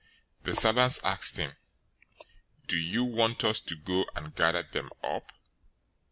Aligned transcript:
"The 0.41 0.55
servants 0.55 0.99
asked 1.03 1.37
him, 1.37 1.57
'Do 2.65 2.75
you 2.75 3.03
want 3.03 3.43
us 3.43 3.59
to 3.59 3.75
go 3.75 4.07
and 4.15 4.33
gather 4.33 4.63
them 4.63 4.89
up?' 5.03 5.31